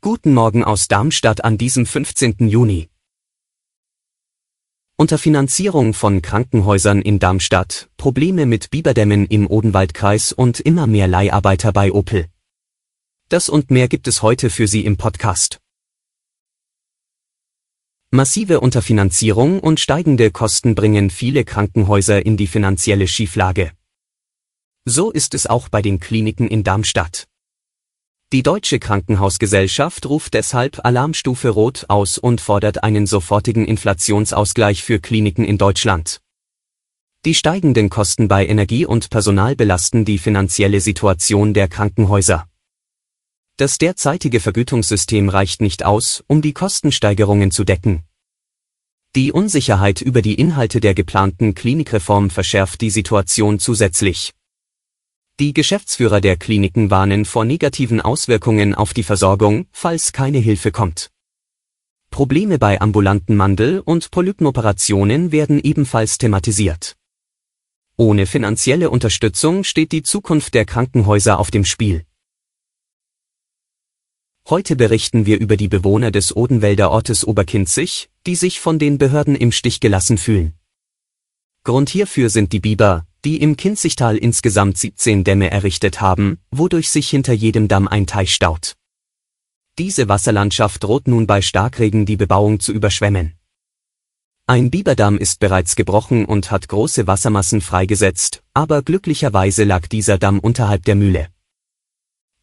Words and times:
Guten 0.00 0.34
Morgen 0.34 0.62
aus 0.62 0.86
Darmstadt 0.86 1.42
an 1.42 1.58
diesem 1.58 1.84
15. 1.84 2.48
Juni. 2.48 2.88
Unterfinanzierung 4.96 5.94
von 5.94 6.22
Krankenhäusern 6.22 7.02
in 7.02 7.18
Darmstadt, 7.18 7.90
Probleme 7.96 8.46
mit 8.46 8.70
Biberdämmen 8.70 9.26
im 9.26 9.48
Odenwaldkreis 9.48 10.32
und 10.32 10.60
immer 10.60 10.86
mehr 10.86 11.08
Leiharbeiter 11.08 11.72
bei 11.72 11.90
Opel. 11.90 12.28
Das 13.28 13.48
und 13.48 13.72
mehr 13.72 13.88
gibt 13.88 14.06
es 14.06 14.22
heute 14.22 14.48
für 14.48 14.68
Sie 14.68 14.84
im 14.84 14.96
Podcast. 14.96 15.58
Massive 18.12 18.60
Unterfinanzierung 18.60 19.58
und 19.58 19.80
steigende 19.80 20.30
Kosten 20.30 20.76
bringen 20.76 21.10
viele 21.10 21.44
Krankenhäuser 21.44 22.24
in 22.24 22.36
die 22.36 22.46
finanzielle 22.46 23.08
Schieflage. 23.08 23.72
So 24.84 25.10
ist 25.10 25.34
es 25.34 25.48
auch 25.48 25.68
bei 25.68 25.82
den 25.82 25.98
Kliniken 25.98 26.46
in 26.46 26.62
Darmstadt. 26.62 27.26
Die 28.32 28.44
Deutsche 28.44 28.78
Krankenhausgesellschaft 28.78 30.06
ruft 30.06 30.34
deshalb 30.34 30.84
Alarmstufe 30.84 31.48
Rot 31.48 31.86
aus 31.88 32.16
und 32.16 32.40
fordert 32.40 32.84
einen 32.84 33.08
sofortigen 33.08 33.64
Inflationsausgleich 33.64 34.84
für 34.84 35.00
Kliniken 35.00 35.44
in 35.44 35.58
Deutschland. 35.58 36.20
Die 37.24 37.34
steigenden 37.34 37.90
Kosten 37.90 38.28
bei 38.28 38.46
Energie 38.46 38.86
und 38.86 39.10
Personal 39.10 39.56
belasten 39.56 40.04
die 40.04 40.18
finanzielle 40.18 40.80
Situation 40.80 41.54
der 41.54 41.66
Krankenhäuser. 41.66 42.46
Das 43.56 43.78
derzeitige 43.78 44.38
Vergütungssystem 44.38 45.28
reicht 45.28 45.60
nicht 45.60 45.84
aus, 45.84 46.22
um 46.28 46.40
die 46.40 46.52
Kostensteigerungen 46.52 47.50
zu 47.50 47.64
decken. 47.64 48.04
Die 49.16 49.32
Unsicherheit 49.32 50.02
über 50.02 50.22
die 50.22 50.36
Inhalte 50.36 50.78
der 50.78 50.94
geplanten 50.94 51.56
Klinikreform 51.56 52.30
verschärft 52.30 52.80
die 52.80 52.90
Situation 52.90 53.58
zusätzlich. 53.58 54.34
Die 55.40 55.54
Geschäftsführer 55.54 56.20
der 56.20 56.36
Kliniken 56.36 56.90
warnen 56.90 57.24
vor 57.24 57.46
negativen 57.46 58.02
Auswirkungen 58.02 58.74
auf 58.74 58.92
die 58.92 59.02
Versorgung, 59.02 59.64
falls 59.72 60.12
keine 60.12 60.36
Hilfe 60.36 60.70
kommt. 60.70 61.10
Probleme 62.10 62.58
bei 62.58 62.78
ambulanten 62.78 63.36
Mandel- 63.38 63.80
und 63.80 64.10
Polypenoperationen 64.10 65.32
werden 65.32 65.58
ebenfalls 65.58 66.18
thematisiert. 66.18 66.94
Ohne 67.96 68.26
finanzielle 68.26 68.90
Unterstützung 68.90 69.64
steht 69.64 69.92
die 69.92 70.02
Zukunft 70.02 70.52
der 70.52 70.66
Krankenhäuser 70.66 71.38
auf 71.38 71.50
dem 71.50 71.64
Spiel. 71.64 72.04
Heute 74.46 74.76
berichten 74.76 75.24
wir 75.24 75.40
über 75.40 75.56
die 75.56 75.68
Bewohner 75.68 76.10
des 76.10 76.36
Odenwälder 76.36 76.90
Ortes 76.90 77.26
Oberkinzig, 77.26 78.10
die 78.26 78.34
sich 78.34 78.60
von 78.60 78.78
den 78.78 78.98
Behörden 78.98 79.36
im 79.36 79.52
Stich 79.52 79.80
gelassen 79.80 80.18
fühlen. 80.18 80.52
Grund 81.64 81.88
hierfür 81.88 82.28
sind 82.28 82.52
die 82.52 82.60
Biber, 82.60 83.06
die 83.24 83.40
im 83.42 83.56
Kinzigtal 83.56 84.16
insgesamt 84.16 84.78
17 84.78 85.24
Dämme 85.24 85.50
errichtet 85.50 86.00
haben, 86.00 86.38
wodurch 86.50 86.90
sich 86.90 87.10
hinter 87.10 87.32
jedem 87.32 87.68
Damm 87.68 87.88
ein 87.88 88.06
Teich 88.06 88.34
staut. 88.34 88.74
Diese 89.78 90.08
Wasserlandschaft 90.08 90.84
droht 90.84 91.08
nun 91.08 91.26
bei 91.26 91.42
Starkregen 91.42 92.06
die 92.06 92.16
Bebauung 92.16 92.60
zu 92.60 92.72
überschwemmen. 92.72 93.34
Ein 94.46 94.70
Biberdamm 94.70 95.16
ist 95.16 95.38
bereits 95.38 95.76
gebrochen 95.76 96.24
und 96.24 96.50
hat 96.50 96.68
große 96.68 97.06
Wassermassen 97.06 97.60
freigesetzt, 97.60 98.42
aber 98.52 98.82
glücklicherweise 98.82 99.64
lag 99.64 99.86
dieser 99.86 100.18
Damm 100.18 100.40
unterhalb 100.40 100.84
der 100.84 100.96
Mühle. 100.96 101.28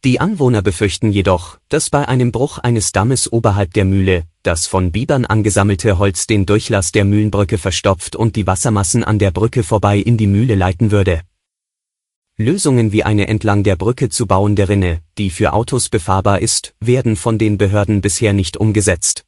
Die 0.04 0.20
Anwohner 0.20 0.62
befürchten 0.62 1.10
jedoch, 1.10 1.58
dass 1.68 1.90
bei 1.90 2.06
einem 2.06 2.30
Bruch 2.30 2.58
eines 2.58 2.92
Dammes 2.92 3.32
oberhalb 3.32 3.74
der 3.74 3.84
Mühle, 3.84 4.26
das 4.44 4.68
von 4.68 4.92
Bibern 4.92 5.24
angesammelte 5.24 5.98
Holz 5.98 6.28
den 6.28 6.46
Durchlass 6.46 6.92
der 6.92 7.04
Mühlenbrücke 7.04 7.58
verstopft 7.58 8.14
und 8.14 8.36
die 8.36 8.46
Wassermassen 8.46 9.02
an 9.02 9.18
der 9.18 9.32
Brücke 9.32 9.64
vorbei 9.64 9.98
in 9.98 10.16
die 10.16 10.28
Mühle 10.28 10.54
leiten 10.54 10.92
würde. 10.92 11.22
Lösungen 12.36 12.92
wie 12.92 13.02
eine 13.02 13.26
entlang 13.26 13.64
der 13.64 13.74
Brücke 13.74 14.08
zu 14.08 14.28
bauende 14.28 14.68
Rinne, 14.68 15.00
die 15.18 15.30
für 15.30 15.52
Autos 15.52 15.88
befahrbar 15.88 16.40
ist, 16.40 16.76
werden 16.78 17.16
von 17.16 17.36
den 17.36 17.58
Behörden 17.58 18.00
bisher 18.00 18.32
nicht 18.32 18.56
umgesetzt. 18.56 19.24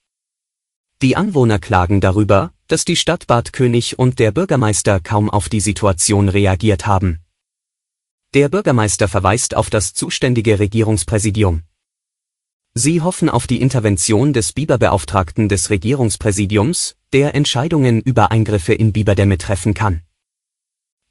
Die 1.03 1.17
Anwohner 1.17 1.59
klagen 1.59 2.01
darüber, 2.01 2.53
dass 2.69 2.85
die 2.85 2.95
Stadt 2.95 3.27
Bad 3.27 3.53
König 3.53 3.99
und 3.99 4.21
der 4.21 4.31
Bürgermeister 4.31 5.01
kaum 5.01 5.31
auf 5.31 5.49
die 5.49 5.59
Situation 5.59 6.29
reagiert 6.29 6.87
haben. 6.87 7.19
Der 8.33 8.49
Bürgermeister 8.49 9.09
verweist 9.09 9.57
auf 9.57 9.71
das 9.71 9.93
zuständige 9.93 10.61
Regierungspräsidium. 10.61 11.63
Sie 12.75 13.01
hoffen 13.01 13.29
auf 13.29 13.49
die 13.49 13.61
Intervention 13.61 14.33
des 14.33 14.53
Biberbeauftragten 14.53 15.49
des 15.49 15.69
Regierungspräsidiums, 15.69 16.95
der 17.13 17.35
Entscheidungen 17.35 18.01
über 18.01 18.31
Eingriffe 18.31 18.73
in 18.73 18.93
Biberdämme 18.93 19.37
treffen 19.37 19.75
kann. 19.75 20.03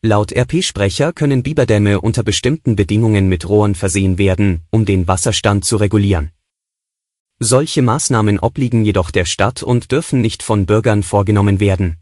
Laut 0.01 0.31
RP-Sprecher 0.31 1.11
können 1.11 1.43
Biberdämme 1.43 1.99
unter 1.99 2.23
bestimmten 2.23 2.77
Bedingungen 2.77 3.27
mit 3.27 3.49
Rohren 3.49 3.75
versehen 3.75 4.17
werden, 4.17 4.61
um 4.69 4.85
den 4.85 5.09
Wasserstand 5.09 5.65
zu 5.65 5.75
regulieren. 5.75 6.31
Solche 7.37 7.81
Maßnahmen 7.81 8.39
obliegen 8.39 8.85
jedoch 8.85 9.11
der 9.11 9.25
Stadt 9.25 9.61
und 9.61 9.91
dürfen 9.91 10.21
nicht 10.21 10.41
von 10.41 10.65
Bürgern 10.65 11.03
vorgenommen 11.03 11.59
werden. 11.59 11.97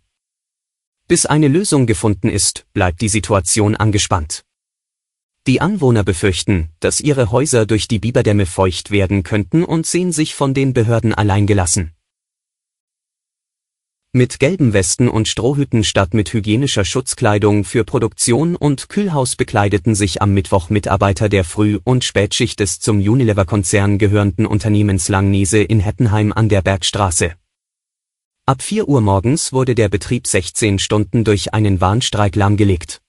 Bis 1.07 1.25
eine 1.25 1.47
Lösung 1.47 1.87
gefunden 1.87 2.29
ist, 2.29 2.67
bleibt 2.73 3.01
die 3.01 3.09
Situation 3.09 3.75
angespannt. 3.75 4.43
Die 5.47 5.61
Anwohner 5.61 6.03
befürchten, 6.03 6.67
dass 6.81 6.99
ihre 6.99 7.31
Häuser 7.31 7.65
durch 7.65 7.87
die 7.87 7.99
Biberdämme 7.99 8.45
feucht 8.45 8.91
werden 8.91 9.23
könnten 9.23 9.63
und 9.63 9.85
sehen 9.85 10.11
sich 10.11 10.35
von 10.35 10.53
den 10.53 10.73
Behörden 10.73 11.13
alleingelassen. 11.13 11.93
Mit 14.11 14.39
gelben 14.39 14.73
Westen 14.73 15.07
und 15.07 15.29
Strohhüten 15.29 15.85
statt 15.85 16.13
mit 16.13 16.33
hygienischer 16.33 16.83
Schutzkleidung 16.83 17.63
für 17.63 17.85
Produktion 17.85 18.57
und 18.57 18.89
Kühlhaus 18.89 19.37
bekleideten 19.37 19.95
sich 19.95 20.21
am 20.21 20.33
Mittwoch 20.33 20.69
Mitarbeiter 20.69 21.29
der 21.29 21.45
Früh- 21.45 21.79
und 21.81 22.03
Spätschicht 22.03 22.59
des 22.59 22.81
zum 22.81 22.97
Unilever-Konzern 22.97 23.99
gehörenden 23.99 24.45
Unternehmens 24.45 25.07
Langnese 25.07 25.59
in 25.59 25.79
Hettenheim 25.79 26.33
an 26.33 26.49
der 26.49 26.61
Bergstraße. 26.61 27.35
Ab 28.45 28.61
4 28.61 28.89
Uhr 28.89 28.99
morgens 28.99 29.53
wurde 29.53 29.75
der 29.75 29.87
Betrieb 29.87 30.27
16 30.27 30.79
Stunden 30.79 31.23
durch 31.23 31.53
einen 31.53 31.79
Warnstreik 31.79 32.35
lahmgelegt. 32.35 33.01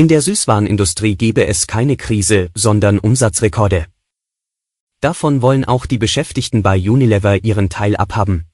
In 0.00 0.08
der 0.08 0.22
Süßwarenindustrie 0.22 1.14
gebe 1.14 1.46
es 1.46 1.66
keine 1.66 1.94
Krise, 1.98 2.48
sondern 2.54 2.98
Umsatzrekorde. 2.98 3.84
Davon 5.02 5.42
wollen 5.42 5.66
auch 5.66 5.84
die 5.84 5.98
Beschäftigten 5.98 6.62
bei 6.62 6.78
Unilever 6.78 7.44
ihren 7.44 7.68
Teil 7.68 7.96
abhaben. 7.96 8.46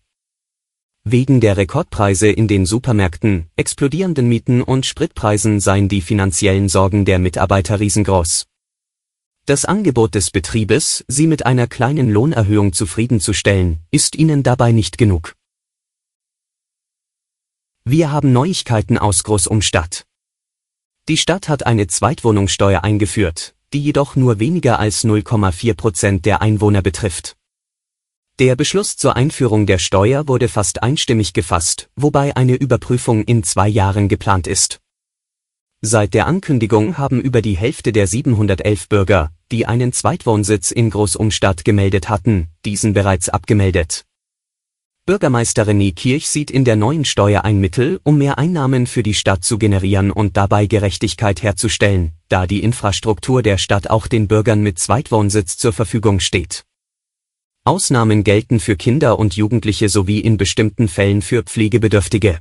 Wegen 1.04 1.40
der 1.40 1.56
Rekordpreise 1.56 2.26
in 2.26 2.48
den 2.48 2.66
Supermärkten, 2.66 3.48
explodierenden 3.54 4.28
Mieten 4.28 4.60
und 4.60 4.86
Spritpreisen 4.86 5.60
seien 5.60 5.88
die 5.88 6.00
finanziellen 6.00 6.68
Sorgen 6.68 7.04
der 7.04 7.20
Mitarbeiter 7.20 7.78
riesengroß. 7.78 8.46
Das 9.44 9.64
Angebot 9.66 10.16
des 10.16 10.32
Betriebes, 10.32 11.04
sie 11.06 11.28
mit 11.28 11.46
einer 11.46 11.68
kleinen 11.68 12.10
Lohnerhöhung 12.10 12.72
zufriedenzustellen, 12.72 13.84
ist 13.92 14.16
ihnen 14.16 14.42
dabei 14.42 14.72
nicht 14.72 14.98
genug. 14.98 15.36
Wir 17.84 18.10
haben 18.10 18.32
Neuigkeiten 18.32 18.98
aus 18.98 19.22
Großumstadt. 19.22 20.06
Die 21.09 21.17
Stadt 21.17 21.49
hat 21.49 21.65
eine 21.65 21.87
Zweitwohnungssteuer 21.87 22.83
eingeführt, 22.83 23.55
die 23.72 23.81
jedoch 23.81 24.17
nur 24.17 24.41
weniger 24.41 24.81
als 24.81 25.05
0,4 25.05 25.75
Prozent 25.75 26.26
der 26.26 26.43
Einwohner 26.43 26.82
betrifft. 26.82 27.37
Der 28.41 28.56
Beschluss 28.56 28.97
zur 28.97 29.14
Einführung 29.14 29.67
der 29.67 29.79
Steuer 29.79 30.26
wurde 30.26 30.49
fast 30.49 30.82
einstimmig 30.82 31.32
gefasst, 31.32 31.91
wobei 31.94 32.35
eine 32.37 32.56
Überprüfung 32.56 33.23
in 33.23 33.44
zwei 33.44 33.69
Jahren 33.69 34.08
geplant 34.08 34.49
ist. 34.49 34.81
Seit 35.81 36.12
der 36.12 36.26
Ankündigung 36.26 36.99
haben 36.99 37.20
über 37.20 37.41
die 37.41 37.56
Hälfte 37.56 37.93
der 37.93 38.09
711 38.09 38.88
Bürger, 38.88 39.31
die 39.52 39.64
einen 39.64 39.93
Zweitwohnsitz 39.93 40.73
in 40.73 40.91
Großumstadt 40.91 41.64
gemeldet 41.64 42.09
hatten, 42.09 42.49
diesen 42.64 42.94
bereits 42.94 43.29
abgemeldet. 43.29 44.05
Bürgermeister 45.06 45.69
René 45.69 45.94
Kirch 45.94 46.29
sieht 46.29 46.50
in 46.50 46.64
der 46.64 46.75
neuen 46.75 47.05
Steuer 47.05 47.44
ein 47.44 47.61
Mittel, 47.61 48.00
um 48.03 48.19
mehr 48.19 48.38
Einnahmen 48.38 48.88
für 48.88 49.05
die 49.05 49.14
Stadt 49.14 49.44
zu 49.44 49.56
generieren 49.56 50.11
und 50.11 50.37
dabei 50.37 50.67
Gerechtigkeit 50.67 51.44
herzustellen, 51.44 52.11
da 52.29 52.49
die 52.49 52.64
Infrastruktur 52.64 53.41
der 53.41 53.56
Stadt 53.56 53.88
auch 53.88 54.08
den 54.08 54.26
Bürgern 54.26 54.62
mit 54.62 54.81
Zweitwohnsitz 54.81 55.58
zur 55.58 55.73
Verfügung 55.73 56.19
steht. 56.19 56.64
Ausnahmen 57.62 58.25
gelten 58.25 58.58
für 58.58 58.75
Kinder 58.75 59.20
und 59.20 59.37
Jugendliche 59.37 59.88
sowie 59.88 60.19
in 60.19 60.38
bestimmten 60.38 60.88
Fällen 60.88 61.23
für 61.23 61.44
Pflegebedürftige. 61.44 62.41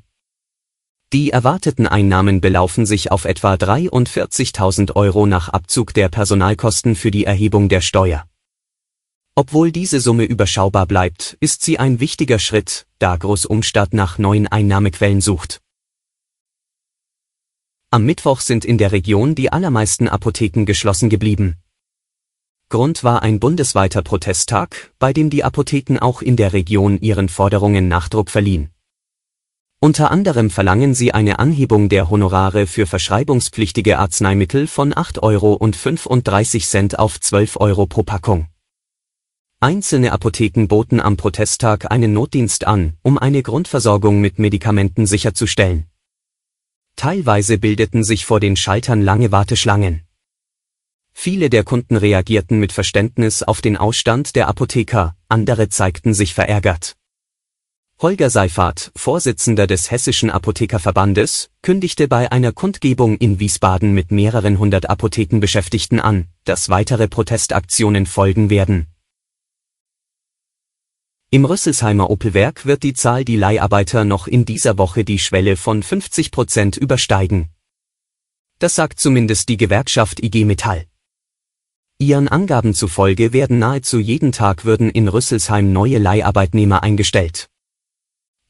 Die 1.14 1.30
erwarteten 1.30 1.86
Einnahmen 1.86 2.42
belaufen 2.42 2.88
sich 2.88 3.12
auf 3.12 3.26
etwa 3.26 3.54
43.000 3.54 4.96
Euro 4.96 5.28
nach 5.28 5.50
Abzug 5.50 5.94
der 5.94 6.10
Personalkosten 6.10 6.96
für 6.96 7.12
die 7.12 7.26
Erhebung 7.26 7.70
der 7.70 7.82
Steuer. 7.82 8.26
Obwohl 9.38 9.74
diese 9.74 10.00
Summe 10.00 10.24
überschaubar 10.24 10.86
bleibt, 10.86 11.36
ist 11.42 11.62
sie 11.62 11.78
ein 11.78 12.00
wichtiger 12.00 12.40
Schritt, 12.40 12.88
da 13.00 13.18
Großumstadt 13.18 13.94
nach 13.94 14.18
neuen 14.18 14.48
Einnahmequellen 14.48 15.20
sucht. 15.20 15.62
Am 17.92 18.06
Mittwoch 18.06 18.40
sind 18.40 18.64
in 18.64 18.78
der 18.78 18.94
Region 18.94 19.36
die 19.36 19.52
allermeisten 19.52 20.08
Apotheken 20.08 20.64
geschlossen 20.64 21.10
geblieben. 21.10 21.58
Grund 22.70 23.04
war 23.04 23.24
ein 23.24 23.42
bundesweiter 23.42 24.04
Protesttag, 24.04 24.94
bei 25.00 25.12
dem 25.12 25.30
die 25.30 25.44
Apotheken 25.44 26.00
auch 26.00 26.22
in 26.22 26.38
der 26.38 26.54
Region 26.54 26.98
ihren 27.02 27.28
Forderungen 27.28 27.90
Nachdruck 27.90 28.30
verliehen. 28.30 28.70
Unter 29.82 30.12
anderem 30.12 30.50
verlangen 30.50 30.96
sie 30.96 31.14
eine 31.14 31.40
Anhebung 31.40 31.90
der 31.90 32.10
Honorare 32.10 32.68
für 32.68 32.88
verschreibungspflichtige 32.88 34.00
Arzneimittel 34.00 34.66
von 34.68 34.96
8 34.96 35.22
Euro 35.22 35.54
und 35.54 35.76
35 35.76 36.66
Cent 36.68 36.98
auf 36.98 37.20
12 37.20 37.58
Euro 37.58 37.86
pro 37.86 38.04
Packung. 38.04 38.48
Einzelne 39.66 40.12
Apotheken 40.12 40.68
boten 40.68 41.00
am 41.00 41.18
Protesttag 41.18 41.90
einen 41.90 42.14
Notdienst 42.14 42.68
an, 42.68 42.94
um 43.02 43.18
eine 43.18 43.42
Grundversorgung 43.42 44.22
mit 44.22 44.38
Medikamenten 44.38 45.08
sicherzustellen. 45.08 45.88
Teilweise 46.96 47.58
bildeten 47.58 48.04
sich 48.04 48.28
vor 48.28 48.40
den 48.40 48.58
Schaltern 48.58 49.02
lange 49.02 49.32
Warteschlangen. 49.32 50.04
Viele 51.14 51.50
der 51.50 51.64
Kunden 51.64 51.96
reagierten 51.96 52.60
mit 52.60 52.74
Verständnis 52.74 53.42
auf 53.42 53.62
den 53.62 53.76
Ausstand 53.76 54.36
der 54.36 54.50
Apotheker, 54.50 55.16
andere 55.30 55.68
zeigten 55.70 56.14
sich 56.14 56.36
verärgert. 56.36 56.96
Holger 58.00 58.30
Seifert, 58.30 58.92
Vorsitzender 58.96 59.66
des 59.66 59.90
Hessischen 59.90 60.30
Apothekerverbandes, 60.30 61.50
kündigte 61.64 62.08
bei 62.08 62.32
einer 62.32 62.52
Kundgebung 62.52 63.18
in 63.18 63.40
Wiesbaden 63.40 63.96
mit 63.96 64.12
mehreren 64.12 64.60
hundert 64.60 64.92
Apothekenbeschäftigten 64.92 66.00
an, 66.00 66.28
dass 66.44 66.70
weitere 66.70 67.08
Protestaktionen 67.08 68.06
folgen 68.06 68.52
werden. 68.52 68.86
Im 71.36 71.44
Rüsselsheimer 71.44 72.10
Opelwerk 72.10 72.66
wird 72.66 72.82
die 72.84 72.94
Zahl 72.94 73.26
die 73.26 73.36
Leiharbeiter 73.36 74.06
noch 74.06 74.26
in 74.26 74.46
dieser 74.46 74.78
Woche 74.78 75.04
die 75.04 75.20
Schwelle 75.20 75.58
von 75.58 75.84
50 75.84 76.32
Prozent 76.32 76.78
übersteigen. 76.78 77.50
Das 78.58 78.76
sagt 78.76 79.02
zumindest 79.02 79.50
die 79.50 79.58
Gewerkschaft 79.58 80.24
IG 80.24 80.46
Metall. 80.46 80.86
Ihren 81.98 82.30
Angaben 82.30 82.74
zufolge 82.74 83.34
werden 83.34 83.60
nahezu 83.60 84.00
jeden 84.00 84.32
Tag 84.32 84.64
würden 84.64 84.90
in 84.90 85.10
Rüsselsheim 85.10 85.74
neue 85.74 85.98
Leiharbeitnehmer 85.98 86.84
eingestellt. 86.84 87.50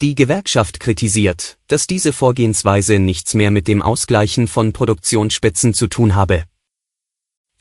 Die 0.04 0.14
Gewerkschaft 0.14 0.80
kritisiert, 0.80 1.58
dass 1.66 1.88
diese 1.88 2.14
Vorgehensweise 2.14 3.00
nichts 3.00 3.34
mehr 3.34 3.50
mit 3.50 3.68
dem 3.68 3.82
Ausgleichen 3.82 4.48
von 4.48 4.74
Produktionsspitzen 4.74 5.74
zu 5.74 5.88
tun 5.88 6.14
habe. 6.14 6.44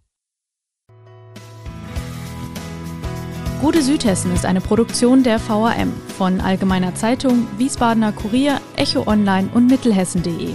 Gute 3.60 3.82
Südhessen 3.82 4.32
ist 4.32 4.46
eine 4.46 4.60
Produktion 4.60 5.24
der 5.24 5.40
VAM 5.40 5.92
von 6.16 6.40
Allgemeiner 6.40 6.94
Zeitung, 6.94 7.48
Wiesbadener 7.58 8.12
Kurier, 8.12 8.60
Echo 8.76 9.08
Online 9.08 9.50
und 9.52 9.66
Mittelhessen.de. 9.66 10.54